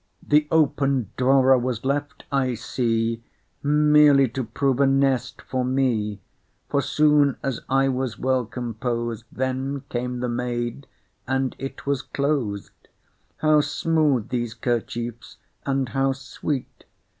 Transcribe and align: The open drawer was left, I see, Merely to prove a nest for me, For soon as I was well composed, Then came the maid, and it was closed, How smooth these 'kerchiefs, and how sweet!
The 0.23 0.47
open 0.49 1.11
drawer 1.15 1.55
was 1.59 1.85
left, 1.85 2.23
I 2.31 2.55
see, 2.55 3.23
Merely 3.61 4.27
to 4.29 4.43
prove 4.43 4.79
a 4.79 4.87
nest 4.87 5.43
for 5.43 5.63
me, 5.63 6.21
For 6.69 6.81
soon 6.81 7.37
as 7.43 7.59
I 7.69 7.87
was 7.87 8.17
well 8.17 8.45
composed, 8.45 9.25
Then 9.31 9.83
came 9.89 10.19
the 10.19 10.27
maid, 10.27 10.87
and 11.27 11.55
it 11.59 11.85
was 11.85 12.01
closed, 12.01 12.73
How 13.37 13.61
smooth 13.61 14.29
these 14.29 14.55
'kerchiefs, 14.55 15.37
and 15.67 15.89
how 15.89 16.13
sweet! 16.13 16.85